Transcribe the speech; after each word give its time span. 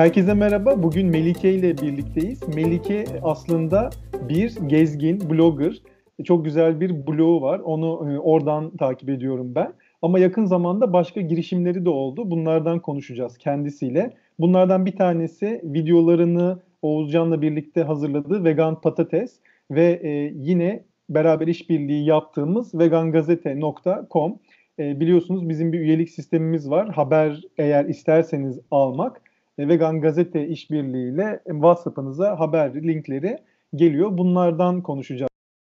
Herkese 0.00 0.34
merhaba. 0.34 0.82
Bugün 0.82 1.06
Melike 1.06 1.52
ile 1.52 1.78
birlikteyiz. 1.78 2.48
Melike 2.54 3.04
aslında 3.22 3.90
bir 4.28 4.56
gezgin, 4.66 5.30
blogger. 5.30 5.82
Çok 6.24 6.44
güzel 6.44 6.80
bir 6.80 7.06
blogu 7.06 7.42
var. 7.42 7.58
Onu 7.58 8.12
e, 8.12 8.18
oradan 8.18 8.76
takip 8.76 9.08
ediyorum 9.08 9.54
ben. 9.54 9.72
Ama 10.02 10.18
yakın 10.18 10.44
zamanda 10.44 10.92
başka 10.92 11.20
girişimleri 11.20 11.84
de 11.84 11.90
oldu. 11.90 12.30
Bunlardan 12.30 12.80
konuşacağız 12.80 13.38
kendisiyle. 13.38 14.10
Bunlardan 14.38 14.86
bir 14.86 14.96
tanesi 14.96 15.60
videolarını 15.64 16.58
Oğuzcan'la 16.82 17.42
birlikte 17.42 17.82
hazırladığı 17.82 18.44
Vegan 18.44 18.80
Patates 18.80 19.40
ve 19.70 20.00
e, 20.02 20.32
yine 20.34 20.84
beraber 21.08 21.46
işbirliği 21.46 22.04
yaptığımız 22.04 22.74
vegangazete.com. 22.74 24.38
E, 24.78 25.00
biliyorsunuz 25.00 25.48
bizim 25.48 25.72
bir 25.72 25.80
üyelik 25.80 26.10
sistemimiz 26.10 26.70
var. 26.70 26.88
Haber 26.88 27.40
eğer 27.58 27.84
isterseniz 27.84 28.60
almak 28.70 29.29
Vegan 29.68 30.00
Gazete 30.00 30.46
işbirliğiyle 30.46 31.40
WhatsApp'ınıza 31.46 32.40
haber 32.40 32.74
linkleri 32.74 33.38
geliyor. 33.74 34.18
Bunlardan 34.18 34.82
konuşacağız. 34.82 35.30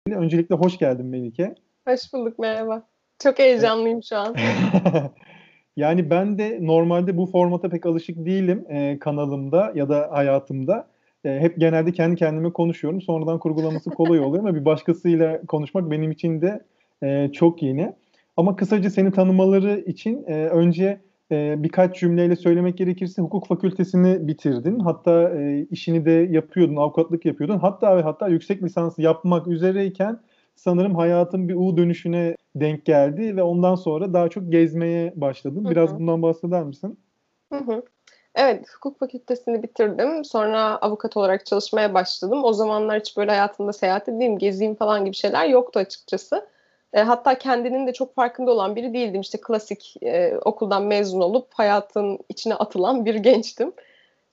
Öncelikle 0.10 0.56
hoş 0.56 0.78
geldin 0.78 1.06
Melike. 1.06 1.56
Hoş 1.88 2.14
bulduk 2.14 2.40
merhaba. 2.40 2.84
Çok 3.20 3.40
heyecanlıyım 3.40 4.04
şu 4.04 4.18
an. 4.18 4.36
yani 5.78 6.10
ben 6.10 6.38
de 6.38 6.58
normalde 6.62 7.18
bu 7.18 7.26
formata 7.26 7.70
pek 7.70 7.86
alışık 7.86 8.26
değilim 8.26 8.66
e, 8.70 9.00
kanalımda 9.00 9.72
ya 9.76 9.90
da 9.90 10.10
hayatımda. 10.12 10.88
E, 11.26 11.40
hep 11.40 11.60
genelde 11.60 11.92
kendi 11.92 12.16
kendime 12.16 12.54
konuşuyorum. 12.54 13.02
Sonradan 13.02 13.40
kurgulaması 13.40 13.90
kolay 13.90 14.20
oluyor 14.20 14.44
ama 14.44 14.56
bir 14.56 14.66
başkasıyla 14.66 15.42
konuşmak 15.48 15.92
benim 15.92 16.12
için 16.12 16.42
de 16.42 16.64
e, 17.04 17.32
çok 17.34 17.64
yeni. 17.64 17.94
Ama 18.38 18.56
kısaca 18.56 18.90
seni 18.90 19.12
tanımaları 19.12 19.80
için 19.80 20.24
e, 20.28 20.34
önce 20.34 21.00
e, 21.32 21.64
birkaç 21.64 22.00
cümleyle 22.00 22.36
söylemek 22.36 22.78
gerekirse 22.78 23.22
hukuk 23.22 23.48
fakültesini 23.48 24.28
bitirdin. 24.28 24.80
Hatta 24.80 25.30
e, 25.30 25.68
işini 25.72 26.06
de 26.06 26.12
yapıyordun, 26.12 26.76
avukatlık 26.76 27.26
yapıyordun. 27.26 27.58
Hatta 27.58 27.98
ve 27.98 28.02
hatta 28.02 28.28
yüksek 28.28 28.64
lisansı 28.64 29.02
yapmak 29.02 29.48
üzereyken 29.48 30.20
sanırım 30.56 30.96
hayatın 30.96 31.50
bir 31.50 31.56
U 31.56 31.78
dönüşüne 31.78 32.36
denk 32.56 32.86
geldi 32.86 33.36
ve 33.38 33.44
ondan 33.44 33.76
sonra 33.76 34.14
daha 34.14 34.30
çok 34.30 34.52
gezmeye 34.52 35.14
başladın. 35.16 35.70
Biraz 35.70 35.90
hı 35.90 35.94
hı. 35.94 36.00
bundan 36.00 36.22
bahseder 36.22 36.64
misin? 36.64 37.00
Hı 37.54 37.60
hı. 37.60 37.84
Evet, 38.36 38.66
hukuk 38.76 39.00
fakültesini 39.00 39.64
bitirdim. 39.64 40.26
Sonra 40.26 40.60
avukat 40.60 41.18
olarak 41.18 41.46
çalışmaya 41.46 41.94
başladım. 41.94 42.44
O 42.44 42.54
zamanlar 42.54 43.00
hiç 43.00 43.18
böyle 43.18 43.32
hayatımda 43.32 43.74
seyahat 43.74 44.10
edeyim, 44.10 44.38
gezeyim 44.38 44.76
falan 44.76 45.06
gibi 45.06 45.16
şeyler 45.16 45.48
yoktu 45.48 45.80
açıkçası. 45.80 46.48
E, 46.94 47.02
hatta 47.02 47.38
kendinin 47.38 47.88
de 47.88 47.94
çok 47.94 48.16
farkında 48.16 48.52
olan 48.52 48.76
biri 48.76 48.94
değildim. 48.94 49.22
İşte 49.22 49.38
klasik 49.42 49.96
e, 50.04 50.38
okuldan 50.46 50.84
mezun 50.84 51.22
olup 51.22 51.48
hayatın 51.54 52.20
içine 52.30 52.56
atılan 52.56 53.06
bir 53.06 53.16
gençtim. 53.16 53.74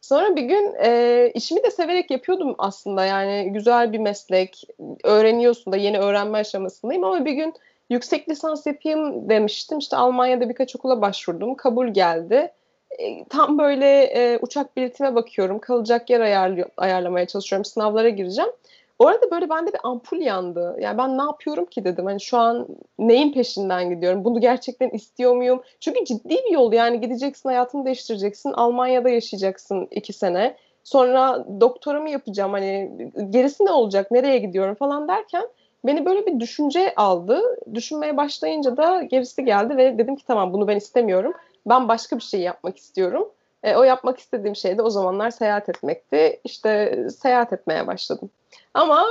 Sonra 0.01 0.37
bir 0.37 0.43
gün 0.43 0.75
e, 0.85 1.31
işimi 1.35 1.63
de 1.63 1.71
severek 1.71 2.11
yapıyordum 2.11 2.55
aslında. 2.59 3.05
Yani 3.05 3.53
güzel 3.53 3.93
bir 3.93 3.99
meslek, 3.99 4.65
öğreniyorsun 5.05 5.73
da 5.73 5.77
yeni 5.77 5.99
öğrenme 5.99 6.39
aşamasındayım 6.39 7.05
ama 7.05 7.25
bir 7.25 7.33
gün 7.33 7.55
yüksek 7.91 8.29
lisans 8.29 8.67
yapayım 8.67 9.29
demiştim. 9.29 9.79
İşte 9.79 9.97
Almanya'da 9.97 10.49
birkaç 10.49 10.77
okula 10.77 11.01
başvurdum. 11.01 11.55
Kabul 11.55 11.89
geldi. 11.89 12.53
E, 12.99 13.25
tam 13.25 13.59
böyle 13.59 14.03
e, 14.03 14.39
uçak 14.43 14.77
biletime 14.77 15.15
bakıyorum. 15.15 15.59
Kalacak 15.59 16.11
yer 16.11 16.21
ayarlı, 16.21 16.69
ayarlamaya 16.77 17.27
çalışıyorum. 17.27 17.65
Sınavlara 17.65 18.09
gireceğim. 18.09 18.51
Orada 18.99 19.31
böyle 19.31 19.49
bende 19.51 19.73
bir 19.73 19.81
ampul 19.83 20.17
yandı. 20.17 20.77
Yani 20.81 20.99
ben 20.99 21.19
ne 21.19 21.23
yapıyorum 21.23 21.67
ki 21.67 21.85
dedim. 21.85 22.07
Hani 22.07 22.21
şu 22.21 22.39
an 22.39 22.67
neyin 22.99 23.33
peşinden 23.33 23.91
gidiyorum? 23.91 24.25
Bunu 24.25 24.41
gerçekten 24.41 24.91
istiyor 24.91 25.37
muyum? 25.37 25.63
Çünkü 25.81 26.05
ciddi 26.05 26.35
bir 26.47 26.51
yol. 26.51 26.73
Yani 26.73 27.01
gideceksin, 27.01 27.49
hayatını 27.49 27.85
değiştireceksin. 27.85 28.53
Almanya'da 28.53 29.09
yaşayacaksın 29.09 29.89
iki 29.91 30.13
sene. 30.13 30.57
Sonra 30.85 31.47
doktoramı 31.61 32.11
yapacağım. 32.11 32.53
Hani 32.53 32.91
gerisi 33.31 33.65
ne 33.65 33.71
olacak? 33.71 34.11
Nereye 34.11 34.39
gidiyorum 34.39 34.75
falan 34.75 35.09
derken 35.09 35.45
beni 35.87 36.07
böyle 36.07 36.27
bir 36.27 36.41
düşünce 36.41 36.95
aldı. 36.95 37.43
Düşünmeye 37.75 38.17
başlayınca 38.17 38.77
da 38.77 39.03
gerisi 39.03 39.45
geldi 39.45 39.77
ve 39.77 39.99
dedim 39.99 40.17
ki 40.17 40.25
tamam 40.27 40.53
bunu 40.53 40.69
ben 40.69 40.77
istemiyorum. 40.77 41.33
Ben 41.67 41.89
başka 41.89 42.17
bir 42.17 42.23
şey 42.23 42.41
yapmak 42.41 42.77
istiyorum. 42.77 43.29
E, 43.63 43.77
o 43.77 43.83
yapmak 43.83 44.19
istediğim 44.19 44.57
şey 44.57 44.79
de 44.79 44.83
o 44.83 44.91
zamanlar 44.91 45.31
seyahat 45.31 45.69
etmekti. 45.69 46.41
İşte 46.45 47.07
seyahat 47.11 47.53
etmeye 47.53 47.87
başladım. 47.87 48.31
Ama 48.75 49.05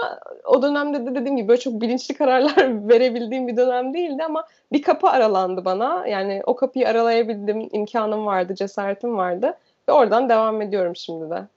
o 0.45 0.61
dönemde 0.61 1.05
de 1.05 1.15
dediğim 1.15 1.37
gibi 1.37 1.47
böyle 1.47 1.59
çok 1.59 1.81
bilinçli 1.81 2.15
kararlar 2.15 2.89
verebildiğim 2.89 3.47
bir 3.47 3.57
dönem 3.57 3.93
değildi 3.93 4.23
ama 4.23 4.43
bir 4.71 4.81
kapı 4.81 5.07
aralandı 5.07 5.65
bana. 5.65 6.07
Yani 6.07 6.41
o 6.45 6.55
kapıyı 6.55 6.87
aralayabildim, 6.87 7.69
imkanım 7.71 8.25
vardı, 8.25 8.55
cesaretim 8.55 9.17
vardı 9.17 9.57
ve 9.89 9.93
oradan 9.93 10.29
devam 10.29 10.61
ediyorum 10.61 10.95
şimdi 10.95 11.29
de. 11.29 11.47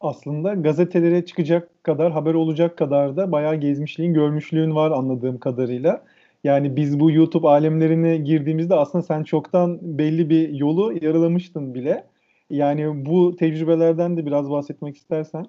Aslında 0.00 0.54
gazetelere 0.54 1.24
çıkacak 1.24 1.84
kadar, 1.84 2.12
haber 2.12 2.34
olacak 2.34 2.76
kadar 2.76 3.16
da 3.16 3.32
bayağı 3.32 3.54
gezmişliğin, 3.56 4.14
görmüşlüğün 4.14 4.74
var 4.74 4.90
anladığım 4.90 5.38
kadarıyla. 5.38 6.02
Yani 6.44 6.76
biz 6.76 7.00
bu 7.00 7.10
YouTube 7.10 7.48
alemlerine 7.48 8.16
girdiğimizde 8.16 8.74
aslında 8.74 9.02
sen 9.02 9.22
çoktan 9.22 9.78
belli 9.82 10.30
bir 10.30 10.48
yolu 10.48 11.04
yaralamıştın 11.04 11.74
bile. 11.74 12.04
Yani 12.50 13.06
bu 13.06 13.36
tecrübelerden 13.36 14.16
de 14.16 14.26
biraz 14.26 14.50
bahsetmek 14.50 14.96
istersen 14.96 15.46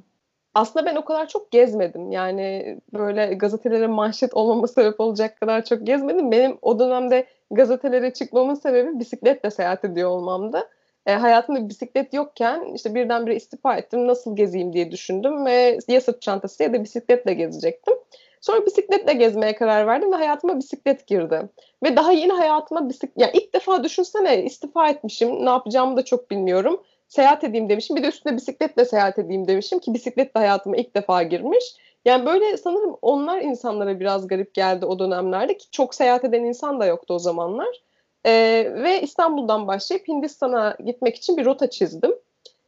aslında 0.53 0.85
ben 0.85 0.95
o 0.95 1.05
kadar 1.05 1.27
çok 1.27 1.51
gezmedim. 1.51 2.11
Yani 2.11 2.77
böyle 2.93 3.25
gazetelere 3.25 3.87
manşet 3.87 4.33
olmama 4.33 4.67
sebep 4.67 4.99
olacak 4.99 5.39
kadar 5.39 5.65
çok 5.65 5.87
gezmedim. 5.87 6.31
Benim 6.31 6.57
o 6.61 6.79
dönemde 6.79 7.25
gazetelere 7.51 8.13
çıkmamın 8.13 8.55
sebebi 8.55 8.99
bisikletle 8.99 9.51
seyahat 9.51 9.85
ediyor 9.85 10.09
olmamdı. 10.09 10.69
E, 11.05 11.13
hayatımda 11.13 11.69
bisiklet 11.69 12.13
yokken 12.13 12.73
işte 12.75 12.95
birdenbire 12.95 13.35
istifa 13.35 13.75
ettim. 13.75 14.07
Nasıl 14.07 14.35
gezeyim 14.35 14.73
diye 14.73 14.91
düşündüm 14.91 15.45
ve 15.45 15.79
ya 15.87 16.01
sırt 16.01 16.21
çantası 16.21 16.63
ya 16.63 16.73
da 16.73 16.83
bisikletle 16.83 17.33
gezecektim. 17.33 17.93
Sonra 18.41 18.65
bisikletle 18.65 19.13
gezmeye 19.13 19.55
karar 19.55 19.87
verdim 19.87 20.11
ve 20.11 20.15
hayatıma 20.15 20.57
bisiklet 20.57 21.07
girdi. 21.07 21.41
Ve 21.83 21.95
daha 21.95 22.11
yeni 22.11 22.31
hayatıma 22.31 22.89
bisiklet... 22.89 23.11
Yani 23.15 23.31
ilk 23.33 23.53
defa 23.53 23.83
düşünsene 23.83 24.43
istifa 24.43 24.89
etmişim. 24.89 25.45
Ne 25.45 25.49
yapacağımı 25.49 25.97
da 25.97 26.05
çok 26.05 26.31
bilmiyorum 26.31 26.81
seyahat 27.11 27.43
edeyim 27.43 27.69
demişim. 27.69 27.95
Bir 27.95 28.03
de 28.03 28.07
üstüne 28.07 28.35
bisikletle 28.37 28.85
seyahat 28.85 29.19
edeyim 29.19 29.47
demişim 29.47 29.79
ki 29.79 29.93
bisiklet 29.93 30.35
de 30.35 30.39
hayatıma 30.39 30.75
ilk 30.77 30.95
defa 30.95 31.23
girmiş. 31.23 31.63
Yani 32.05 32.25
böyle 32.25 32.57
sanırım 32.57 32.97
onlar 33.01 33.41
insanlara 33.41 33.99
biraz 33.99 34.27
garip 34.27 34.53
geldi 34.53 34.85
o 34.85 34.99
dönemlerde 34.99 35.57
ki 35.57 35.71
çok 35.71 35.95
seyahat 35.95 36.25
eden 36.25 36.43
insan 36.43 36.79
da 36.79 36.85
yoktu 36.85 37.13
o 37.13 37.19
zamanlar. 37.19 37.81
Ee, 38.25 38.71
ve 38.73 39.01
İstanbul'dan 39.01 39.67
başlayıp 39.67 40.07
Hindistan'a 40.07 40.77
gitmek 40.85 41.15
için 41.15 41.37
bir 41.37 41.45
rota 41.45 41.69
çizdim. 41.69 42.15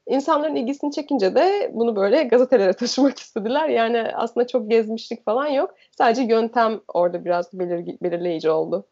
İnsanların 0.08 0.56
ilgisini 0.56 0.92
çekince 0.92 1.36
de 1.36 1.72
bunu 1.74 1.96
böyle 1.96 2.24
gazetelere 2.24 2.74
taşımak 2.80 3.20
istediler. 3.20 3.70
Yani 3.70 4.02
aslında 4.14 4.48
çok 4.48 4.70
gezmişlik 4.70 5.26
falan 5.26 5.48
yok. 5.48 5.76
Sadece 5.92 6.22
yöntem 6.22 6.82
orada 6.94 7.26
biraz 7.26 7.54
belir 7.54 7.98
belirleyici 8.02 8.50
oldu. 8.50 8.88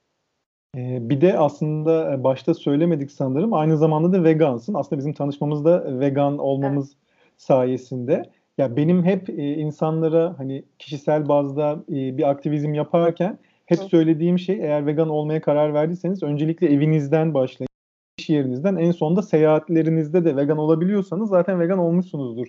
Ee, 0.78 1.10
bir 1.10 1.22
de 1.22 1.38
aslında 1.38 2.14
e, 2.14 2.24
başta 2.24 2.54
söylemedik 2.54 3.12
sanırım. 3.12 3.54
Aynı 3.54 3.78
zamanda 3.78 4.14
da 4.14 4.24
vegansın. 4.24 4.74
Aslında 4.74 5.00
bizim 5.00 5.14
tanışmamız 5.14 5.66
da 5.66 6.00
vegan 6.00 6.38
olmamız 6.38 6.88
evet. 6.88 6.98
sayesinde. 7.38 8.24
Ya 8.58 8.76
benim 8.76 9.04
hep 9.04 9.30
e, 9.30 9.54
insanlara 9.54 10.36
hani 10.38 10.64
kişisel 10.80 11.28
bazda 11.28 11.84
e, 11.90 12.18
bir 12.18 12.30
aktivizm 12.30 12.74
yaparken 12.74 13.38
hep 13.66 13.80
söylediğim 13.80 14.40
şey 14.40 14.56
eğer 14.56 14.86
vegan 14.86 15.10
olmaya 15.10 15.42
karar 15.42 15.74
verdiyseniz 15.74 16.24
öncelikle 16.24 16.68
evinizden 16.74 17.34
başlayın. 17.34 17.70
iş 18.18 18.30
yerinizden 18.30 18.76
en 18.76 18.92
sonunda 18.92 19.22
seyahatlerinizde 19.22 20.26
de 20.26 20.36
vegan 20.36 20.58
olabiliyorsanız 20.58 21.30
zaten 21.30 21.60
vegan 21.60 21.80
olmuşsunuzdur. 21.80 22.48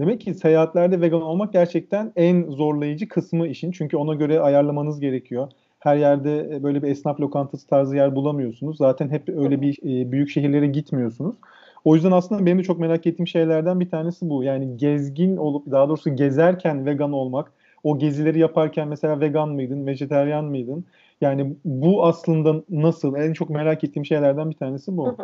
Demek 0.00 0.20
ki 0.20 0.34
seyahatlerde 0.34 1.00
vegan 1.00 1.22
olmak 1.22 1.52
gerçekten 1.52 2.12
en 2.16 2.50
zorlayıcı 2.50 3.08
kısmı 3.08 3.48
işin. 3.48 3.72
Çünkü 3.72 3.96
ona 3.96 4.14
göre 4.14 4.40
ayarlamanız 4.40 5.00
gerekiyor 5.00 5.48
her 5.78 5.96
yerde 5.96 6.56
e, 6.56 6.62
böyle 6.62 6.82
bir 6.82 6.88
esnaf 6.88 7.20
lokantası 7.20 7.66
tarzı 7.66 7.96
yer 7.96 8.16
bulamıyorsunuz. 8.16 8.76
Zaten 8.76 9.08
hep 9.10 9.28
öyle 9.28 9.60
bir 9.60 9.78
e, 9.82 10.12
büyük 10.12 10.30
şehirlere 10.30 10.66
gitmiyorsunuz. 10.66 11.36
O 11.84 11.94
yüzden 11.94 12.12
aslında 12.12 12.46
benim 12.46 12.58
de 12.58 12.62
çok 12.62 12.78
merak 12.78 13.06
ettiğim 13.06 13.26
şeylerden 13.26 13.80
bir 13.80 13.90
tanesi 13.90 14.30
bu. 14.30 14.44
Yani 14.44 14.76
gezgin 14.76 15.36
olup 15.36 15.70
daha 15.70 15.88
doğrusu 15.88 16.16
gezerken 16.16 16.86
vegan 16.86 17.12
olmak, 17.12 17.52
o 17.84 17.98
gezileri 17.98 18.38
yaparken 18.38 18.88
mesela 18.88 19.20
vegan 19.20 19.48
mıydın, 19.48 19.86
vejeteryan 19.86 20.44
mıydın? 20.44 20.84
Yani 21.20 21.56
bu 21.64 22.06
aslında 22.06 22.62
nasıl? 22.70 23.16
En 23.16 23.32
çok 23.32 23.50
merak 23.50 23.84
ettiğim 23.84 24.06
şeylerden 24.06 24.50
bir 24.50 24.56
tanesi 24.56 24.96
bu. 24.96 25.16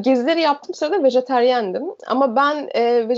Gezileri 0.00 0.40
yaptığım 0.40 0.74
sırada 0.74 1.04
vejeteryendim. 1.04 1.82
Ama 2.06 2.36
ben 2.36 2.68
e, 2.74 3.08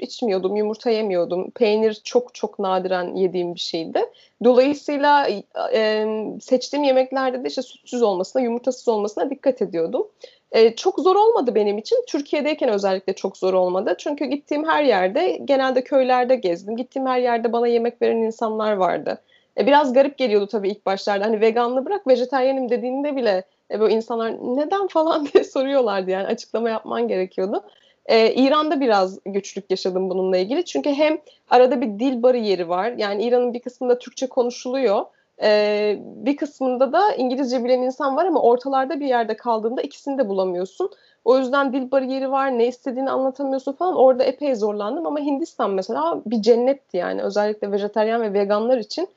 içmiyordum, 0.00 0.56
yumurta 0.56 0.90
yemiyordum. 0.90 1.50
Peynir 1.50 1.94
çok 2.04 2.34
çok 2.34 2.58
nadiren 2.58 3.14
yediğim 3.14 3.54
bir 3.54 3.60
şeydi. 3.60 4.00
Dolayısıyla 4.44 5.28
e, 5.74 6.06
seçtiğim 6.40 6.84
yemeklerde 6.84 7.44
de 7.44 7.48
işte 7.48 7.62
sütsüz 7.62 8.02
olmasına, 8.02 8.42
yumurtasız 8.42 8.88
olmasına 8.88 9.30
dikkat 9.30 9.62
ediyordum. 9.62 10.06
E, 10.52 10.76
çok 10.76 11.00
zor 11.00 11.16
olmadı 11.16 11.54
benim 11.54 11.78
için. 11.78 12.04
Türkiye'deyken 12.08 12.68
özellikle 12.68 13.12
çok 13.12 13.36
zor 13.36 13.54
olmadı. 13.54 13.94
Çünkü 13.98 14.24
gittiğim 14.24 14.68
her 14.68 14.84
yerde, 14.84 15.40
genelde 15.44 15.84
köylerde 15.84 16.36
gezdim. 16.36 16.76
Gittiğim 16.76 17.06
her 17.08 17.18
yerde 17.20 17.52
bana 17.52 17.66
yemek 17.66 18.02
veren 18.02 18.16
insanlar 18.16 18.72
vardı. 18.72 19.22
E, 19.58 19.66
biraz 19.66 19.92
garip 19.92 20.18
geliyordu 20.18 20.46
tabii 20.46 20.68
ilk 20.68 20.86
başlarda. 20.86 21.24
Hani 21.24 21.40
veganlı 21.40 21.86
bırak, 21.86 22.06
vejeteryenim 22.06 22.70
dediğinde 22.70 23.16
bile 23.16 23.44
E, 23.70 23.80
böyle 23.80 23.94
insanlar 23.94 24.32
neden 24.32 24.86
falan 24.86 25.26
diye 25.32 25.44
soruyorlardı 25.44 26.10
yani 26.10 26.26
açıklama 26.26 26.70
yapman 26.70 27.08
gerekiyordu. 27.08 27.64
Ee, 28.06 28.34
İran'da 28.34 28.80
biraz 28.80 29.18
güçlük 29.26 29.70
yaşadım 29.70 30.10
bununla 30.10 30.36
ilgili. 30.36 30.64
Çünkü 30.64 30.90
hem 30.90 31.18
arada 31.50 31.80
bir 31.80 31.98
dil 31.98 32.22
bariyeri 32.22 32.68
var. 32.68 32.92
Yani 32.96 33.22
İran'ın 33.22 33.54
bir 33.54 33.60
kısmında 33.60 33.98
Türkçe 33.98 34.26
konuşuluyor. 34.26 35.04
Ee, 35.42 35.98
bir 36.00 36.36
kısmında 36.36 36.92
da 36.92 37.14
İngilizce 37.14 37.64
bilen 37.64 37.82
insan 37.82 38.16
var 38.16 38.24
ama 38.26 38.42
ortalarda 38.42 39.00
bir 39.00 39.06
yerde 39.06 39.36
kaldığında 39.36 39.82
ikisini 39.82 40.18
de 40.18 40.28
bulamıyorsun. 40.28 40.90
O 41.24 41.38
yüzden 41.38 41.72
dil 41.72 41.90
bariyeri 41.90 42.30
var, 42.30 42.58
ne 42.58 42.66
istediğini 42.66 43.10
anlatamıyorsun 43.10 43.72
falan. 43.72 43.96
Orada 43.96 44.24
epey 44.24 44.54
zorlandım 44.54 45.06
ama 45.06 45.20
Hindistan 45.20 45.70
mesela 45.70 46.22
bir 46.26 46.42
cennetti 46.42 46.96
yani. 46.96 47.22
Özellikle 47.22 47.72
vejeteryan 47.72 48.22
ve 48.22 48.32
veganlar 48.32 48.78
için 48.78 49.08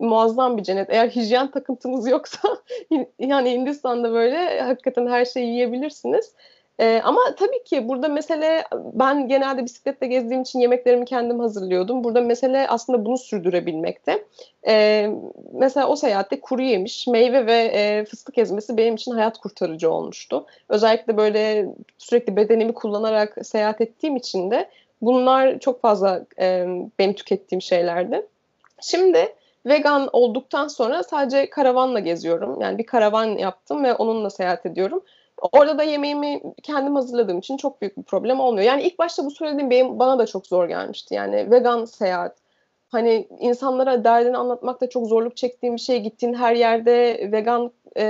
muazzam 0.00 0.56
bir 0.56 0.62
cennet. 0.62 0.90
Eğer 0.90 1.08
hijyen 1.08 1.50
takıntınız 1.50 2.06
yoksa 2.06 2.38
yani 3.18 3.50
Hindistan'da 3.50 4.12
böyle 4.12 4.60
hakikaten 4.60 5.06
her 5.06 5.24
şeyi 5.24 5.46
yiyebilirsiniz. 5.46 6.32
Ee, 6.80 7.00
ama 7.04 7.20
tabii 7.36 7.64
ki 7.64 7.88
burada 7.88 8.08
mesele 8.08 8.64
ben 8.74 9.28
genelde 9.28 9.64
bisikletle 9.64 10.06
gezdiğim 10.06 10.42
için 10.42 10.60
yemeklerimi 10.60 11.04
kendim 11.04 11.40
hazırlıyordum. 11.40 12.04
Burada 12.04 12.20
mesele 12.20 12.68
aslında 12.68 13.04
bunu 13.04 13.18
sürdürebilmekte. 13.18 14.24
Ee, 14.66 15.10
mesela 15.52 15.88
o 15.88 15.96
seyahatte 15.96 16.40
kuru 16.40 16.62
yemiş, 16.62 17.06
meyve 17.06 17.46
ve 17.46 17.56
e, 17.74 18.04
fıstık 18.04 18.38
ezmesi 18.38 18.76
benim 18.76 18.94
için 18.94 19.12
hayat 19.12 19.38
kurtarıcı 19.38 19.90
olmuştu. 19.90 20.46
Özellikle 20.68 21.16
böyle 21.16 21.66
sürekli 21.98 22.36
bedenimi 22.36 22.74
kullanarak 22.74 23.38
seyahat 23.42 23.80
ettiğim 23.80 24.16
için 24.16 24.50
de 24.50 24.68
bunlar 25.02 25.58
çok 25.58 25.80
fazla 25.80 26.24
e, 26.40 26.66
benim 26.98 27.12
tükettiğim 27.12 27.62
şeylerdi. 27.62 28.26
Şimdi 28.80 29.34
vegan 29.66 30.08
olduktan 30.12 30.68
sonra 30.68 31.02
sadece 31.02 31.50
karavanla 31.50 32.00
geziyorum. 32.00 32.60
Yani 32.60 32.78
bir 32.78 32.86
karavan 32.86 33.26
yaptım 33.26 33.84
ve 33.84 33.94
onunla 33.94 34.30
seyahat 34.30 34.66
ediyorum. 34.66 35.02
Orada 35.42 35.78
da 35.78 35.82
yemeğimi 35.82 36.42
kendim 36.62 36.94
hazırladığım 36.94 37.38
için 37.38 37.56
çok 37.56 37.80
büyük 37.80 37.96
bir 37.96 38.02
problem 38.02 38.40
olmuyor. 38.40 38.66
Yani 38.66 38.82
ilk 38.82 38.98
başta 38.98 39.24
bu 39.24 39.30
söylediğim 39.30 39.70
benim 39.70 39.98
bana 39.98 40.18
da 40.18 40.26
çok 40.26 40.46
zor 40.46 40.68
gelmişti. 40.68 41.14
Yani 41.14 41.50
vegan 41.50 41.84
seyahat. 41.84 42.36
Hani 42.88 43.28
insanlara 43.40 44.04
derdini 44.04 44.36
anlatmakta 44.36 44.88
çok 44.88 45.06
zorluk 45.06 45.36
çektiğim 45.36 45.74
bir 45.74 45.80
şey. 45.80 46.00
Gittiğin 46.00 46.34
her 46.34 46.54
yerde 46.54 47.28
vegan 47.32 47.72
e, 47.96 48.04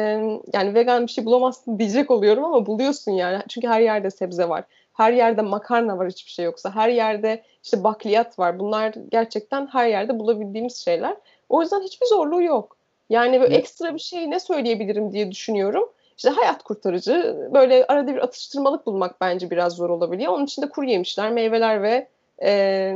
yani 0.52 0.74
vegan 0.74 1.06
bir 1.06 1.12
şey 1.12 1.24
bulamazsın 1.24 1.78
diyecek 1.78 2.10
oluyorum 2.10 2.44
ama 2.44 2.66
buluyorsun 2.66 3.12
yani. 3.12 3.42
Çünkü 3.48 3.66
her 3.68 3.80
yerde 3.80 4.10
sebze 4.10 4.48
var. 4.48 4.64
Her 4.92 5.12
yerde 5.12 5.42
makarna 5.42 5.98
var 5.98 6.08
hiçbir 6.08 6.30
şey 6.30 6.44
yoksa. 6.44 6.74
Her 6.74 6.88
yerde 6.88 7.42
işte 7.64 7.84
bakliyat 7.84 8.38
var. 8.38 8.58
Bunlar 8.58 8.94
gerçekten 9.10 9.66
her 9.66 9.88
yerde 9.88 10.18
bulabildiğimiz 10.18 10.76
şeyler. 10.76 11.16
O 11.48 11.62
yüzden 11.62 11.80
hiçbir 11.80 12.06
zorluğu 12.06 12.42
yok. 12.42 12.76
Yani 13.10 13.40
böyle 13.40 13.56
ekstra 13.56 13.94
bir 13.94 14.00
şey 14.00 14.30
ne 14.30 14.40
söyleyebilirim 14.40 15.12
diye 15.12 15.30
düşünüyorum. 15.30 15.88
İşte 16.16 16.30
hayat 16.30 16.62
kurtarıcı 16.62 17.36
böyle 17.54 17.86
arada 17.86 18.14
bir 18.14 18.24
atıştırmalık 18.24 18.86
bulmak 18.86 19.20
bence 19.20 19.50
biraz 19.50 19.72
zor 19.72 19.90
olabiliyor. 19.90 20.32
Onun 20.32 20.44
için 20.44 20.62
de 20.62 20.68
kuru 20.68 20.86
yemişler, 20.86 21.32
meyveler 21.32 21.82
ve 21.82 22.08
e, 22.42 22.94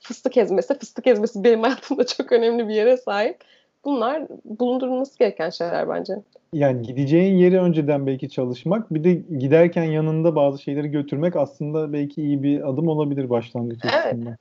fıstık 0.00 0.36
ezmesi. 0.36 0.78
Fıstık 0.78 1.06
ezmesi 1.06 1.44
benim 1.44 1.62
hayatımda 1.62 2.06
çok 2.06 2.32
önemli 2.32 2.68
bir 2.68 2.74
yere 2.74 2.96
sahip. 2.96 3.36
Bunlar 3.84 4.22
bulundurulması 4.44 5.18
gereken 5.18 5.50
şeyler 5.50 5.88
bence. 5.88 6.14
Yani 6.52 6.82
gideceğin 6.82 7.36
yeri 7.36 7.60
önceden 7.60 8.06
belki 8.06 8.30
çalışmak, 8.30 8.94
bir 8.94 9.04
de 9.04 9.14
giderken 9.38 9.84
yanında 9.84 10.36
bazı 10.36 10.62
şeyleri 10.62 10.88
götürmek 10.88 11.36
aslında 11.36 11.92
belki 11.92 12.22
iyi 12.22 12.42
bir 12.42 12.68
adım 12.68 12.88
olabilir 12.88 13.30
başlangıç 13.30 13.78
evet. 13.84 13.94
açısından. 13.94 14.36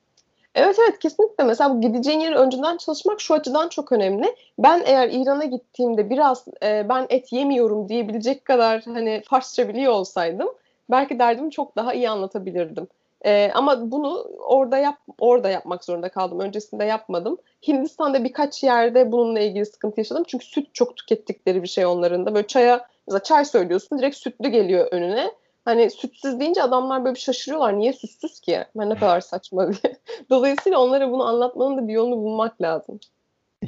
Evet 0.57 0.75
evet 0.79 0.99
kesinlikle. 0.99 1.43
Mesela 1.43 1.75
bu 1.75 1.81
gideceğin 1.81 2.19
yeri 2.19 2.35
önceden 2.35 2.77
çalışmak 2.77 3.21
şu 3.21 3.33
açıdan 3.33 3.69
çok 3.69 3.91
önemli. 3.91 4.35
Ben 4.59 4.81
eğer 4.85 5.09
İran'a 5.09 5.45
gittiğimde 5.45 6.09
biraz 6.09 6.45
e, 6.63 6.89
ben 6.89 7.05
et 7.09 7.33
yemiyorum 7.33 7.89
diyebilecek 7.89 8.45
kadar 8.45 8.81
hani 8.85 9.21
Farsça 9.29 9.69
biliyor 9.69 9.93
olsaydım 9.93 10.49
belki 10.91 11.19
derdimi 11.19 11.51
çok 11.51 11.75
daha 11.75 11.93
iyi 11.93 12.09
anlatabilirdim. 12.09 12.87
E, 13.25 13.51
ama 13.53 13.91
bunu 13.91 14.27
orada 14.39 14.77
yap 14.77 14.97
orada 15.19 15.49
yapmak 15.49 15.83
zorunda 15.85 16.09
kaldım. 16.09 16.39
Öncesinde 16.39 16.83
yapmadım. 16.83 17.37
Hindistan'da 17.67 18.23
birkaç 18.23 18.63
yerde 18.63 19.11
bununla 19.11 19.39
ilgili 19.39 19.65
sıkıntı 19.65 19.99
yaşadım. 19.99 20.23
Çünkü 20.27 20.45
süt 20.45 20.73
çok 20.73 20.97
tükettikleri 20.97 21.63
bir 21.63 21.67
şey 21.67 21.85
onların 21.85 22.25
da. 22.25 22.35
Böyle 22.35 22.47
çaya 22.47 22.87
mesela 23.07 23.23
çay 23.23 23.45
söylüyorsun 23.45 23.99
direkt 23.99 24.17
sütlü 24.17 24.49
geliyor 24.49 24.87
önüne 24.91 25.31
hani 25.67 25.89
sütsüz 25.89 26.39
deyince 26.39 26.63
adamlar 26.63 27.03
böyle 27.05 27.15
bir 27.15 27.19
şaşırıyorlar. 27.19 27.79
Niye 27.79 27.93
sütsüz 27.93 28.39
ki? 28.39 28.57
Ben 28.75 28.89
ne 28.89 28.95
kadar 28.95 29.21
saçma 29.21 29.67
diye. 29.67 29.97
Dolayısıyla 30.29 30.79
onlara 30.79 31.11
bunu 31.11 31.23
anlatmanın 31.23 31.77
da 31.77 31.87
bir 31.87 31.93
yolunu 31.93 32.17
bulmak 32.17 32.61
lazım. 32.61 32.99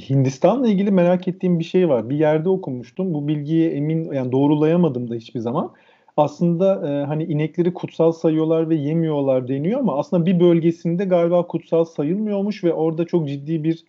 Hindistan'la 0.10 0.68
ilgili 0.68 0.92
merak 0.92 1.28
ettiğim 1.28 1.60
bir 1.60 1.64
şey 1.64 1.90
var. 1.90 2.10
Bir 2.10 2.18
yerde 2.18 2.50
okumuştum. 2.50 3.14
Bu 3.14 3.28
bilgiye 3.28 3.72
emin 3.72 4.12
yani 4.12 4.32
doğrulayamadım 4.32 5.10
da 5.10 5.16
hiçbir 5.16 5.40
zaman. 5.40 5.74
Aslında 6.18 6.90
e, 6.90 7.06
hani 7.06 7.24
inekleri 7.24 7.74
kutsal 7.74 8.12
sayıyorlar 8.12 8.70
ve 8.70 8.76
yemiyorlar 8.76 9.48
deniyor 9.48 9.80
ama 9.80 10.00
aslında 10.00 10.26
bir 10.26 10.40
bölgesinde 10.40 11.06
galiba 11.06 11.48
kutsal 11.48 11.86
sayılmıyormuş 11.86 12.64
ve 12.64 12.74
orada 12.74 13.06
çok 13.06 13.28
ciddi 13.28 13.64
bir 13.64 13.86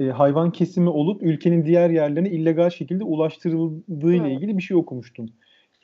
e, 0.00 0.04
hayvan 0.04 0.50
kesimi 0.52 0.88
olup 0.88 1.22
ülkenin 1.22 1.64
diğer 1.64 1.90
yerlerine 1.90 2.30
illegal 2.30 2.70
şekilde 2.70 3.04
ulaştırıldığı 3.04 4.12
ile 4.12 4.32
ilgili 4.32 4.58
bir 4.58 4.62
şey 4.62 4.76
okumuştum. 4.76 5.26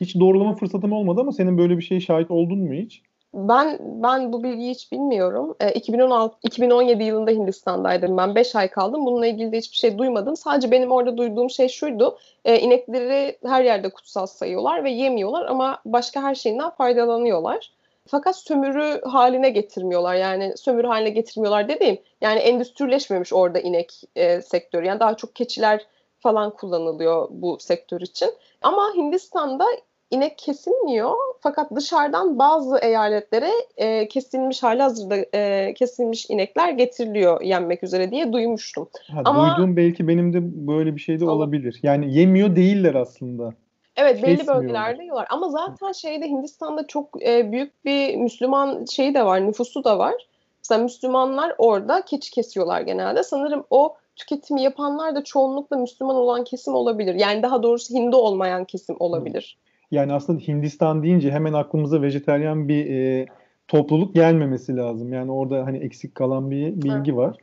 Hiç 0.02 0.20
doğrulama 0.20 0.54
fırsatım 0.54 0.92
olmadı 0.92 1.20
ama 1.20 1.32
senin 1.32 1.58
böyle 1.58 1.76
bir 1.76 1.82
şeye 1.82 2.00
şahit 2.00 2.30
oldun 2.30 2.58
mu 2.58 2.72
hiç? 2.72 3.02
Ben 3.34 3.78
ben 3.80 4.32
bu 4.32 4.42
bilgiyi 4.42 4.70
hiç 4.70 4.92
bilmiyorum. 4.92 5.54
E, 5.60 5.72
2016 5.72 6.36
2017 6.42 7.04
yılında 7.04 7.30
Hindistan'daydım 7.30 8.16
ben. 8.16 8.34
5 8.34 8.56
ay 8.56 8.68
kaldım. 8.68 9.06
Bununla 9.06 9.26
ilgili 9.26 9.52
de 9.52 9.58
hiçbir 9.58 9.76
şey 9.76 9.98
duymadım. 9.98 10.36
Sadece 10.36 10.70
benim 10.70 10.90
orada 10.90 11.16
duyduğum 11.16 11.50
şey 11.50 11.68
şuydu. 11.68 12.18
E, 12.44 12.58
inekleri 12.58 13.38
her 13.44 13.64
yerde 13.64 13.88
kutsal 13.88 14.26
sayıyorlar 14.26 14.84
ve 14.84 14.90
yemiyorlar 14.90 15.46
ama 15.46 15.78
başka 15.84 16.22
her 16.22 16.34
şeyinden 16.34 16.70
faydalanıyorlar. 16.70 17.70
Fakat 18.06 18.36
sömürü 18.36 19.00
haline 19.04 19.50
getirmiyorlar. 19.50 20.14
Yani 20.14 20.52
sömürü 20.56 20.86
haline 20.86 21.10
getirmiyorlar 21.10 21.68
dediğim 21.68 21.98
yani 22.20 22.38
endüstrileşmemiş 22.38 23.32
orada 23.32 23.60
inek 23.60 24.02
e, 24.16 24.42
sektörü. 24.42 24.86
Yani 24.86 25.00
daha 25.00 25.16
çok 25.16 25.36
keçiler 25.36 25.86
falan 26.20 26.50
kullanılıyor 26.50 27.28
bu 27.30 27.58
sektör 27.60 28.00
için. 28.00 28.30
Ama 28.62 28.92
Hindistan'da 28.96 29.66
inek 30.12 30.38
kesilmiyor 30.38 31.12
fakat 31.40 31.70
dışarıdan 31.74 32.38
bazı 32.38 32.78
eyaletlere 32.78 33.50
e, 33.76 34.08
kesilmiş 34.08 34.62
hali 34.62 34.82
hazırda 34.82 35.16
e, 35.34 35.74
kesilmiş 35.74 36.30
inekler 36.30 36.70
getiriliyor 36.70 37.40
yenmek 37.40 37.82
üzere 37.82 38.10
diye 38.10 38.32
duymuştum. 38.32 38.88
Ha, 39.12 39.22
Ama 39.24 39.56
duyduğum 39.56 39.76
belki 39.76 40.08
benim 40.08 40.32
de 40.32 40.66
böyle 40.68 40.96
bir 40.96 41.00
şey 41.00 41.20
de 41.20 41.24
olabilir. 41.24 41.80
Yani 41.82 42.14
yemiyor 42.14 42.56
değiller 42.56 42.94
aslında. 42.94 43.54
Evet 43.96 44.22
belli 44.22 44.46
bölgelerde 44.46 45.02
yiyorlar 45.02 45.26
ama 45.30 45.48
zaten 45.48 45.92
şeyde 45.92 46.26
Hindistan'da 46.26 46.86
çok 46.86 47.22
e, 47.22 47.52
büyük 47.52 47.84
bir 47.84 48.16
Müslüman 48.16 48.84
şeyi 48.84 49.14
de 49.14 49.24
var 49.24 49.46
nüfusu 49.46 49.84
da 49.84 49.98
var. 49.98 50.14
Mesela 50.58 50.82
Müslümanlar 50.82 51.54
orada 51.58 52.04
keçi 52.04 52.30
kesiyorlar 52.30 52.80
genelde. 52.80 53.22
Sanırım 53.22 53.64
o 53.70 53.96
tüketimi 54.16 54.62
yapanlar 54.62 55.14
da 55.14 55.24
çoğunlukla 55.24 55.76
Müslüman 55.76 56.16
olan 56.16 56.44
kesim 56.44 56.74
olabilir. 56.74 57.14
Yani 57.14 57.42
daha 57.42 57.62
doğrusu 57.62 57.94
Hindu 57.94 58.16
olmayan 58.16 58.64
kesim 58.64 58.96
olabilir. 58.98 59.58
Yani 59.92 60.12
aslında 60.12 60.40
Hindistan 60.40 61.02
deyince 61.02 61.30
hemen 61.30 61.52
aklımıza 61.52 62.02
vejeteryan 62.02 62.68
bir 62.68 62.86
e, 62.86 63.26
topluluk 63.68 64.14
gelmemesi 64.14 64.76
lazım. 64.76 65.12
Yani 65.12 65.32
orada 65.32 65.66
hani 65.66 65.78
eksik 65.78 66.14
kalan 66.14 66.50
bir 66.50 66.66
bilgi 66.66 67.10
evet. 67.10 67.16
var. 67.16 67.36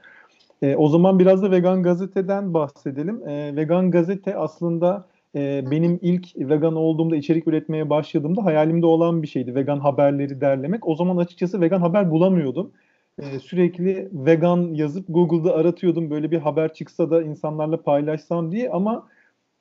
E, 0.61 0.75
o 0.75 0.87
zaman 0.87 1.19
biraz 1.19 1.43
da 1.43 1.51
Vegan 1.51 1.83
Gazete'den 1.83 2.53
bahsedelim. 2.53 3.27
E, 3.27 3.55
Vegan 3.55 3.91
Gazete 3.91 4.35
aslında 4.35 5.07
e, 5.35 5.71
benim 5.71 5.99
ilk 6.01 6.27
vegan 6.35 6.75
olduğumda 6.75 7.15
içerik 7.15 7.47
üretmeye 7.47 7.89
başladığımda 7.89 8.45
hayalimde 8.45 8.85
olan 8.85 9.23
bir 9.23 9.27
şeydi. 9.27 9.55
Vegan 9.55 9.79
haberleri 9.79 10.41
derlemek. 10.41 10.87
O 10.87 10.95
zaman 10.95 11.17
açıkçası 11.17 11.61
vegan 11.61 11.81
haber 11.81 12.11
bulamıyordum 12.11 12.71
e, 13.21 13.39
sürekli 13.39 14.09
vegan 14.13 14.73
yazıp 14.73 15.05
Google'da 15.09 15.55
aratıyordum 15.55 16.09
böyle 16.09 16.31
bir 16.31 16.37
haber 16.37 16.73
çıksa 16.73 17.11
da 17.11 17.23
insanlarla 17.23 17.81
paylaşsam 17.81 18.51
diye 18.51 18.69
ama 18.69 19.07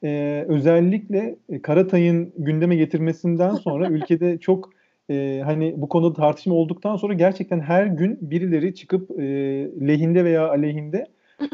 e, 0.05 0.45
özellikle 0.49 1.37
e, 1.49 1.63
Karatay'ın 1.63 2.33
gündeme 2.37 2.77
getirmesinden 2.77 3.55
sonra 3.55 3.89
ülkede 3.91 4.39
çok 4.39 4.71
e, 5.11 5.43
hani 5.45 5.75
bu 5.77 5.89
konuda 5.89 6.15
tartışma 6.15 6.55
olduktan 6.55 6.97
sonra 6.97 7.15
gerçekten 7.15 7.61
her 7.61 7.87
gün 7.87 8.19
birileri 8.21 8.75
çıkıp 8.75 9.11
e, 9.21 9.25
lehinde 9.89 10.25
veya 10.25 10.49
aleyhinde 10.49 11.07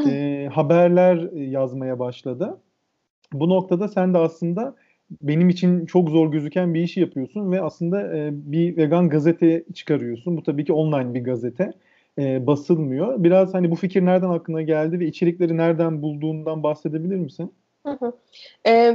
e, 0.08 0.48
haberler 0.52 1.32
yazmaya 1.32 1.98
başladı. 1.98 2.60
Bu 3.32 3.48
noktada 3.48 3.88
sen 3.88 4.14
de 4.14 4.18
aslında 4.18 4.76
benim 5.22 5.48
için 5.48 5.86
çok 5.86 6.10
zor 6.10 6.32
gözüken 6.32 6.74
bir 6.74 6.80
işi 6.80 7.00
yapıyorsun 7.00 7.52
ve 7.52 7.62
aslında 7.62 8.16
e, 8.16 8.30
bir 8.32 8.76
vegan 8.76 9.08
gazete 9.08 9.64
çıkarıyorsun. 9.74 10.36
Bu 10.36 10.42
tabii 10.42 10.64
ki 10.64 10.72
online 10.72 11.14
bir 11.14 11.24
gazete 11.24 11.72
e, 12.18 12.46
basılmıyor. 12.46 13.24
Biraz 13.24 13.54
hani 13.54 13.70
bu 13.70 13.76
fikir 13.76 14.04
nereden 14.04 14.30
aklına 14.30 14.62
geldi 14.62 15.00
ve 15.00 15.06
içerikleri 15.06 15.56
nereden 15.56 16.02
bulduğundan 16.02 16.62
bahsedebilir 16.62 17.16
misin? 17.16 17.52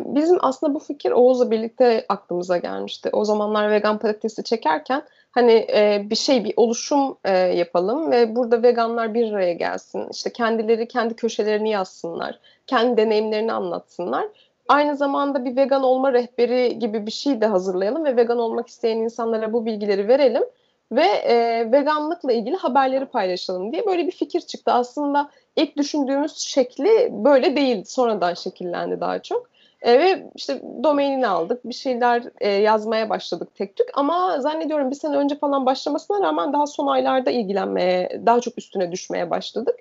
Bizim 0.05 0.37
aslında 0.41 0.73
bu 0.73 0.79
fikir 0.79 1.11
Oğuz'la 1.11 1.51
birlikte 1.51 2.05
aklımıza 2.09 2.57
gelmişti. 2.57 3.09
O 3.13 3.25
zamanlar 3.25 3.71
vegan 3.71 3.97
patatesi 3.97 4.43
çekerken 4.43 5.01
hani 5.31 5.67
bir 6.09 6.15
şey 6.15 6.43
bir 6.43 6.53
oluşum 6.57 7.17
yapalım 7.55 8.11
ve 8.11 8.35
burada 8.35 8.63
veganlar 8.63 9.13
bir 9.13 9.33
araya 9.33 9.53
gelsin. 9.53 10.07
İşte 10.11 10.33
kendileri 10.33 10.87
kendi 10.87 11.13
köşelerini 11.13 11.69
yazsınlar, 11.69 12.39
kendi 12.67 12.97
deneyimlerini 12.97 13.53
anlatsınlar. 13.53 14.27
aynı 14.69 14.95
zamanda 14.95 15.45
bir 15.45 15.55
vegan 15.55 15.83
olma 15.83 16.13
rehberi 16.13 16.79
gibi 16.79 17.05
bir 17.05 17.11
şey 17.11 17.41
de 17.41 17.45
hazırlayalım 17.45 18.05
ve 18.05 18.15
vegan 18.15 18.39
olmak 18.39 18.67
isteyen 18.67 18.97
insanlara 18.97 19.53
bu 19.53 19.65
bilgileri 19.65 20.07
verelim 20.07 20.43
ve 20.91 21.05
e, 21.05 21.71
veganlıkla 21.71 22.33
ilgili 22.33 22.55
haberleri 22.55 23.05
paylaşalım 23.05 23.71
diye 23.71 23.85
böyle 23.85 24.07
bir 24.07 24.11
fikir 24.11 24.41
çıktı. 24.41 24.71
Aslında 24.71 25.29
ilk 25.55 25.77
düşündüğümüz 25.77 26.37
şekli 26.37 27.09
böyle 27.11 27.55
değil, 27.55 27.83
sonradan 27.83 28.33
şekillendi 28.33 29.01
daha 29.01 29.21
çok. 29.21 29.49
E, 29.81 29.99
ve 29.99 30.29
işte 30.35 30.61
domainini 30.83 31.27
aldık, 31.27 31.65
bir 31.65 31.73
şeyler 31.73 32.23
e, 32.41 32.49
yazmaya 32.49 33.09
başladık 33.09 33.49
tek 33.55 33.75
tük 33.75 33.87
ama 33.93 34.41
zannediyorum 34.41 34.91
bir 34.91 34.95
sene 34.95 35.17
önce 35.17 35.37
falan 35.37 35.65
başlamasına 35.65 36.21
rağmen 36.21 36.53
daha 36.53 36.67
son 36.67 36.87
aylarda 36.87 37.31
ilgilenmeye, 37.31 38.21
daha 38.25 38.39
çok 38.39 38.57
üstüne 38.57 38.91
düşmeye 38.91 39.29
başladık. 39.29 39.75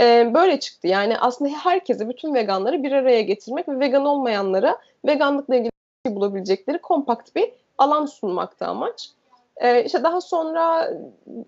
E, 0.00 0.34
böyle 0.34 0.60
çıktı 0.60 0.88
yani 0.88 1.18
aslında 1.18 1.50
herkese, 1.50 2.08
bütün 2.08 2.34
veganları 2.34 2.82
bir 2.82 2.92
araya 2.92 3.22
getirmek 3.22 3.68
ve 3.68 3.80
vegan 3.80 4.06
olmayanlara 4.06 4.78
veganlıkla 5.06 5.56
ilgili 5.56 5.70
şey 6.06 6.16
bulabilecekleri 6.16 6.78
kompakt 6.78 7.36
bir 7.36 7.52
alan 7.78 8.06
sunmakta 8.06 8.66
amaç. 8.66 9.10
Ee, 9.60 9.84
işte 9.84 10.02
daha 10.02 10.20
sonra 10.20 10.90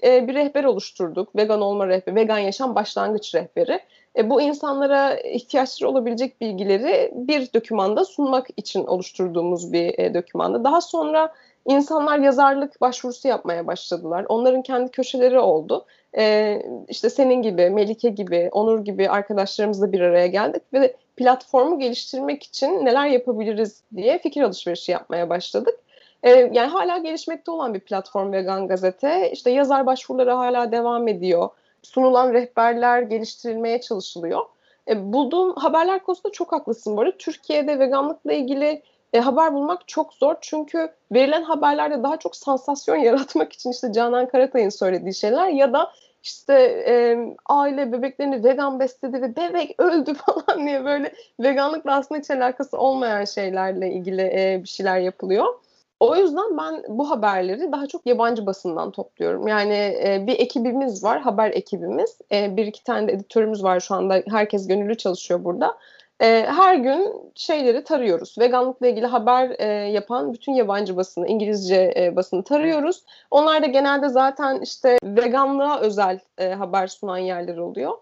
e, 0.04 0.28
bir 0.28 0.34
rehber 0.34 0.64
oluşturduk. 0.64 1.36
Vegan 1.36 1.60
olma 1.60 1.88
rehberi, 1.88 2.14
vegan 2.14 2.38
yaşam 2.38 2.74
başlangıç 2.74 3.34
rehberi. 3.34 3.80
E, 4.16 4.30
bu 4.30 4.40
insanlara 4.40 5.14
ihtiyaçları 5.14 5.90
olabilecek 5.90 6.40
bilgileri 6.40 7.12
bir 7.14 7.52
dokümanda 7.54 8.04
sunmak 8.04 8.46
için 8.56 8.86
oluşturduğumuz 8.86 9.72
bir 9.72 9.98
e, 9.98 10.14
dokümanda. 10.14 10.64
Daha 10.64 10.80
sonra 10.80 11.32
insanlar 11.66 12.18
yazarlık 12.18 12.80
başvurusu 12.80 13.28
yapmaya 13.28 13.66
başladılar. 13.66 14.26
Onların 14.28 14.62
kendi 14.62 14.90
köşeleri 14.90 15.38
oldu. 15.38 15.86
E, 16.18 16.58
işte 16.88 17.10
senin 17.10 17.42
gibi, 17.42 17.70
Melike 17.70 18.08
gibi, 18.08 18.48
Onur 18.52 18.84
gibi 18.84 19.08
arkadaşlarımızla 19.08 19.92
bir 19.92 20.00
araya 20.00 20.26
geldik 20.26 20.62
ve 20.72 20.96
platformu 21.16 21.78
geliştirmek 21.78 22.42
için 22.42 22.84
neler 22.84 23.06
yapabiliriz 23.06 23.82
diye 23.96 24.18
fikir 24.18 24.42
alışverişi 24.42 24.92
yapmaya 24.92 25.30
başladık. 25.30 25.81
E, 26.22 26.30
yani 26.30 26.68
hala 26.70 26.98
gelişmekte 26.98 27.50
olan 27.50 27.74
bir 27.74 27.80
platform 27.80 28.32
Vegan 28.32 28.68
Gazete. 28.68 29.30
İşte 29.32 29.50
yazar 29.50 29.86
başvuruları 29.86 30.30
hala 30.30 30.72
devam 30.72 31.08
ediyor. 31.08 31.48
Sunulan 31.82 32.32
rehberler 32.32 33.02
geliştirilmeye 33.02 33.80
çalışılıyor. 33.80 34.40
E, 34.88 35.12
bulduğum 35.12 35.54
haberler 35.56 36.04
konusunda 36.04 36.32
çok 36.32 36.52
haklısın 36.52 36.96
bu 36.96 37.00
arada. 37.00 37.16
Türkiye'de 37.18 37.78
veganlıkla 37.78 38.32
ilgili 38.32 38.82
e, 39.12 39.20
haber 39.20 39.54
bulmak 39.54 39.88
çok 39.88 40.14
zor. 40.14 40.34
Çünkü 40.40 40.92
verilen 41.12 41.42
haberlerde 41.42 42.02
daha 42.02 42.16
çok 42.16 42.36
sansasyon 42.36 42.96
yaratmak 43.08 43.52
için 43.52 43.70
işte 43.70 43.92
Canan 43.92 44.28
Karatay'ın 44.28 44.68
söylediği 44.68 45.14
şeyler 45.14 45.48
ya 45.48 45.72
da 45.72 45.92
işte 46.22 46.54
e, 46.88 47.18
aile 47.46 47.92
bebeklerini 47.92 48.44
vegan 48.44 48.80
besledi 48.80 49.22
ve 49.22 49.36
bebek 49.36 49.74
öldü 49.78 50.14
falan 50.26 50.66
diye 50.66 50.84
böyle 50.84 51.12
veganlıkla 51.40 51.94
aslında 51.94 52.20
hiç 52.20 52.30
alakası 52.30 52.78
olmayan 52.78 53.24
şeylerle 53.24 53.92
ilgili 53.92 54.22
e, 54.22 54.60
bir 54.62 54.68
şeyler 54.68 54.98
yapılıyor. 54.98 55.54
O 56.02 56.16
yüzden 56.16 56.58
ben 56.58 56.82
bu 56.88 57.10
haberleri 57.10 57.72
daha 57.72 57.86
çok 57.86 58.06
yabancı 58.06 58.46
basından 58.46 58.90
topluyorum. 58.90 59.48
Yani 59.48 59.74
e, 59.74 60.24
bir 60.26 60.40
ekibimiz 60.40 61.04
var, 61.04 61.20
haber 61.20 61.50
ekibimiz. 61.50 62.18
E, 62.32 62.56
bir 62.56 62.66
iki 62.66 62.84
tane 62.84 63.08
de 63.08 63.12
editörümüz 63.12 63.64
var 63.64 63.80
şu 63.80 63.94
anda. 63.94 64.22
Herkes 64.30 64.68
gönüllü 64.68 64.96
çalışıyor 64.96 65.44
burada. 65.44 65.78
E, 66.20 66.26
her 66.46 66.74
gün 66.74 67.32
şeyleri 67.34 67.84
tarıyoruz. 67.84 68.38
Veganlıkla 68.38 68.86
ilgili 68.86 69.06
haber 69.06 69.56
e, 69.58 69.66
yapan 69.90 70.32
bütün 70.32 70.52
yabancı 70.52 70.96
basını, 70.96 71.28
İngilizce 71.28 71.94
e, 71.96 72.16
basını 72.16 72.42
tarıyoruz. 72.42 73.04
Onlar 73.30 73.62
da 73.62 73.66
genelde 73.66 74.08
zaten 74.08 74.60
işte 74.60 74.98
veganlığa 75.04 75.80
özel 75.80 76.18
e, 76.38 76.48
haber 76.48 76.86
sunan 76.86 77.18
yerler 77.18 77.56
oluyor. 77.56 77.92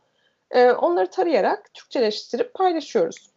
E, 0.50 0.70
onları 0.70 1.10
tarayarak 1.10 1.74
Türkçeleştirip 1.74 2.54
paylaşıyoruz. 2.54 3.30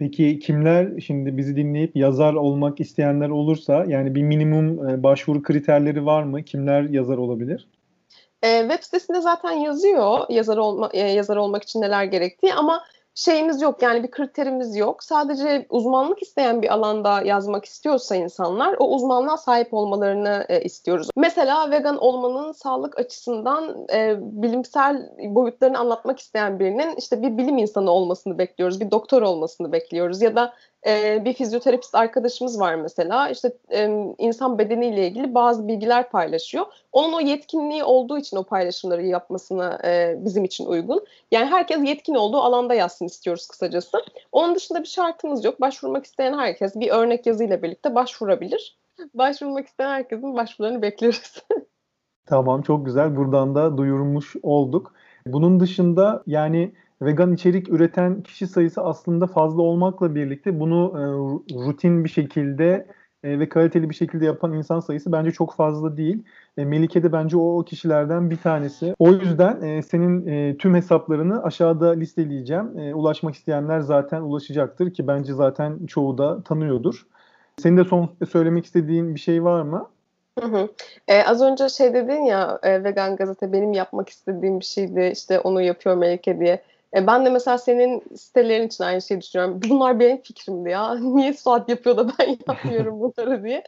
Peki 0.00 0.38
kimler 0.38 1.00
şimdi 1.00 1.36
bizi 1.36 1.56
dinleyip 1.56 1.96
yazar 1.96 2.34
olmak 2.34 2.80
isteyenler 2.80 3.28
olursa 3.28 3.84
yani 3.88 4.14
bir 4.14 4.22
minimum 4.22 4.88
e, 4.88 5.02
başvuru 5.02 5.42
kriterleri 5.42 6.06
var 6.06 6.22
mı? 6.22 6.42
Kimler 6.42 6.82
yazar 6.82 7.18
olabilir? 7.18 7.68
E, 8.42 8.60
web 8.60 8.82
sitesinde 8.82 9.20
zaten 9.20 9.52
yazıyor 9.52 10.18
yazar 10.28 10.56
olma 10.56 10.90
e, 10.92 10.98
yazar 10.98 11.36
olmak 11.36 11.62
için 11.62 11.80
neler 11.80 12.04
gerektiği 12.04 12.54
ama 12.54 12.84
şeyimiz 13.20 13.62
yok 13.62 13.82
yani 13.82 14.02
bir 14.02 14.10
kriterimiz 14.10 14.76
yok. 14.76 15.02
Sadece 15.02 15.66
uzmanlık 15.70 16.22
isteyen 16.22 16.62
bir 16.62 16.74
alanda 16.74 17.22
yazmak 17.22 17.64
istiyorsa 17.64 18.16
insanlar 18.16 18.76
o 18.78 18.94
uzmanlığa 18.94 19.36
sahip 19.36 19.74
olmalarını 19.74 20.46
e, 20.48 20.60
istiyoruz. 20.60 21.08
Mesela 21.16 21.70
vegan 21.70 21.98
olmanın 21.98 22.52
sağlık 22.52 22.98
açısından 22.98 23.86
e, 23.92 24.16
bilimsel 24.20 25.10
boyutlarını 25.18 25.78
anlatmak 25.78 26.18
isteyen 26.18 26.58
birinin 26.58 26.94
işte 26.96 27.22
bir 27.22 27.38
bilim 27.38 27.58
insanı 27.58 27.90
olmasını 27.90 28.38
bekliyoruz, 28.38 28.80
bir 28.80 28.90
doktor 28.90 29.22
olmasını 29.22 29.72
bekliyoruz 29.72 30.22
ya 30.22 30.36
da 30.36 30.52
e, 30.86 31.24
bir 31.24 31.32
fizyoterapist 31.32 31.94
arkadaşımız 31.94 32.60
var 32.60 32.74
mesela 32.74 33.28
işte 33.28 33.52
e, 33.72 33.88
insan 34.18 34.58
bedeniyle 34.58 35.08
ilgili 35.08 35.34
bazı 35.34 35.68
bilgiler 35.68 36.10
paylaşıyor. 36.10 36.66
Onun 36.92 37.12
o 37.12 37.20
yetkinliği 37.20 37.84
olduğu 37.84 38.18
için 38.18 38.36
o 38.36 38.44
paylaşımları 38.44 39.06
yapmasına 39.06 39.78
e, 39.84 40.16
bizim 40.18 40.44
için 40.44 40.66
uygun. 40.66 41.06
Yani 41.30 41.46
herkes 41.46 41.84
yetkin 41.84 42.14
olduğu 42.14 42.38
alanda 42.38 42.74
yazsın 42.74 43.06
istiyoruz 43.06 43.46
kısacası. 43.46 43.98
Onun 44.32 44.54
dışında 44.54 44.82
bir 44.82 44.88
şartımız 44.88 45.44
yok. 45.44 45.60
Başvurmak 45.60 46.04
isteyen 46.04 46.38
herkes 46.38 46.76
bir 46.76 46.90
örnek 46.90 47.26
yazıyla 47.26 47.62
birlikte 47.62 47.94
başvurabilir. 47.94 48.78
Başvurmak 49.14 49.66
isteyen 49.66 49.90
herkesin 49.90 50.36
başvurularını 50.36 50.82
bekleriz. 50.82 51.42
tamam 52.26 52.62
çok 52.62 52.86
güzel. 52.86 53.16
Buradan 53.16 53.54
da 53.54 53.78
duyurmuş 53.78 54.36
olduk. 54.42 54.94
Bunun 55.26 55.60
dışında 55.60 56.22
yani 56.26 56.72
vegan 57.02 57.32
içerik 57.32 57.68
üreten 57.68 58.22
kişi 58.22 58.46
sayısı 58.46 58.82
aslında 58.82 59.26
fazla 59.26 59.62
olmakla 59.62 60.14
birlikte 60.14 60.60
bunu 60.60 60.92
e, 60.96 61.02
rutin 61.66 62.04
bir 62.04 62.08
şekilde 62.08 62.86
e, 63.24 63.38
ve 63.38 63.48
kaliteli 63.48 63.90
bir 63.90 63.94
şekilde 63.94 64.24
yapan 64.24 64.52
insan 64.52 64.80
sayısı 64.80 65.12
bence 65.12 65.30
çok 65.30 65.54
fazla 65.54 65.96
değil. 65.96 66.22
E, 66.58 66.64
Melike 66.64 67.02
de 67.02 67.12
bence 67.12 67.36
o, 67.36 67.58
o 67.58 67.64
kişilerden 67.64 68.30
bir 68.30 68.36
tanesi. 68.36 68.94
O 68.98 69.12
yüzden 69.12 69.62
e, 69.62 69.82
senin 69.82 70.26
e, 70.26 70.56
tüm 70.56 70.74
hesaplarını 70.74 71.44
aşağıda 71.44 71.90
listeleyeceğim. 71.90 72.78
E, 72.78 72.94
ulaşmak 72.94 73.34
isteyenler 73.34 73.80
zaten 73.80 74.20
ulaşacaktır 74.20 74.92
ki 74.92 75.06
bence 75.06 75.32
zaten 75.32 75.86
çoğu 75.86 76.18
da 76.18 76.42
tanıyordur. 76.42 77.06
Senin 77.58 77.76
de 77.76 77.84
son 77.84 78.10
söylemek 78.30 78.64
istediğin 78.64 79.14
bir 79.14 79.20
şey 79.20 79.44
var 79.44 79.62
mı? 79.62 79.88
Hı 80.38 80.46
hı. 80.46 80.68
Ee, 81.08 81.22
az 81.22 81.42
önce 81.42 81.68
şey 81.68 81.94
dedin 81.94 82.24
ya 82.24 82.58
e, 82.62 82.84
vegan 82.84 83.16
gazete 83.16 83.52
benim 83.52 83.72
yapmak 83.72 84.08
istediğim 84.08 84.60
bir 84.60 84.64
şeydi 84.64 85.10
işte 85.12 85.40
onu 85.40 85.62
yapıyor 85.62 85.96
Melike 85.96 86.40
diye. 86.40 86.62
E, 86.96 87.06
ben 87.06 87.26
de 87.26 87.30
mesela 87.30 87.58
senin 87.58 88.02
sitelerin 88.16 88.66
için 88.66 88.84
aynı 88.84 89.02
şeyi 89.02 89.20
düşünüyorum. 89.20 89.60
Bunlar 89.68 90.00
benim 90.00 90.22
fikrimdi 90.22 90.70
ya. 90.70 90.94
Niye 91.00 91.32
Suat 91.32 91.68
yapıyor 91.68 91.96
da 91.96 92.06
ben 92.18 92.36
yapmıyorum 92.48 93.00
bunları 93.18 93.44
diye. 93.44 93.62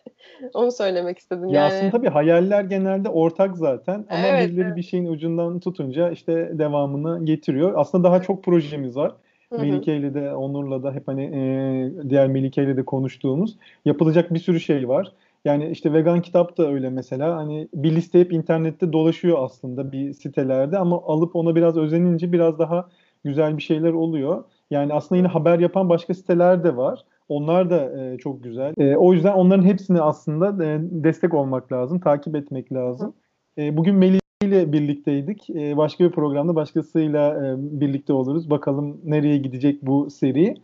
Onu 0.54 0.72
söylemek 0.72 1.18
istedim. 1.18 1.48
Ya 1.48 1.62
yani... 1.62 1.74
aslında 1.74 1.90
tabii 1.90 2.08
hayaller 2.08 2.64
genelde 2.64 3.08
ortak 3.08 3.56
zaten 3.56 3.94
ama 4.10 4.26
evet, 4.26 4.48
birileri 4.48 4.66
evet. 4.66 4.76
bir 4.76 4.82
şeyin 4.82 5.06
ucundan 5.06 5.60
tutunca 5.60 6.10
işte 6.10 6.58
devamını 6.58 7.24
getiriyor. 7.24 7.72
Aslında 7.76 8.04
daha 8.04 8.22
çok 8.22 8.44
projemiz 8.44 8.96
var. 8.96 9.12
Melike 9.58 9.96
ile 9.96 10.14
de 10.14 10.34
Onur'la 10.34 10.82
da 10.82 10.92
hep 10.92 11.08
hani 11.08 11.24
e, 11.24 12.10
diğer 12.10 12.28
Melike 12.28 12.62
ile 12.62 12.76
de 12.76 12.84
konuştuğumuz 12.84 13.56
yapılacak 13.84 14.34
bir 14.34 14.38
sürü 14.38 14.60
şey 14.60 14.88
var. 14.88 15.12
Yani 15.44 15.70
işte 15.70 15.92
vegan 15.92 16.22
kitap 16.22 16.58
da 16.58 16.68
öyle 16.68 16.90
mesela. 16.90 17.36
Hani 17.36 17.68
bir 17.74 17.96
liste 17.96 18.20
hep 18.20 18.32
internette 18.32 18.92
dolaşıyor 18.92 19.44
aslında 19.44 19.92
bir 19.92 20.12
sitelerde 20.12 20.78
ama 20.78 21.02
alıp 21.06 21.36
ona 21.36 21.56
biraz 21.56 21.76
özenince 21.76 22.32
biraz 22.32 22.58
daha 22.58 22.88
güzel 23.24 23.56
bir 23.56 23.62
şeyler 23.62 23.92
oluyor. 23.92 24.44
Yani 24.70 24.94
aslında 24.94 25.16
yine 25.16 25.28
haber 25.28 25.58
yapan 25.58 25.88
başka 25.88 26.14
siteler 26.14 26.64
de 26.64 26.76
var. 26.76 27.04
Onlar 27.28 27.70
da 27.70 28.02
e, 28.02 28.18
çok 28.18 28.44
güzel. 28.44 28.74
E, 28.78 28.96
o 28.96 29.12
yüzden 29.12 29.32
onların 29.32 29.64
hepsini 29.64 30.00
aslında 30.00 30.64
e, 30.64 30.78
destek 30.82 31.34
olmak 31.34 31.72
lazım, 31.72 32.00
takip 32.00 32.36
etmek 32.36 32.72
lazım. 32.72 33.14
E, 33.58 33.76
bugün 33.76 33.94
Melih 33.94 34.20
ile 34.42 34.72
birlikteydik. 34.72 35.50
E, 35.50 35.76
başka 35.76 36.04
bir 36.04 36.10
programda 36.10 36.54
başkasıyla 36.54 37.46
e, 37.46 37.54
birlikte 37.80 38.12
oluruz. 38.12 38.50
Bakalım 38.50 39.00
nereye 39.04 39.38
gidecek 39.38 39.82
bu 39.82 40.10
seri. 40.10 40.54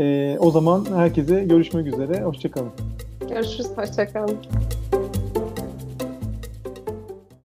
E, 0.00 0.36
o 0.38 0.50
zaman 0.50 0.84
herkese 0.94 1.44
görüşmek 1.44 1.86
üzere. 1.86 2.22
Hoşçakalın. 2.22 2.72
Görüşürüz. 3.28 3.76
Hoşçakalın. 3.76 4.36